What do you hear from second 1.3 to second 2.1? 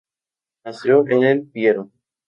Pireo.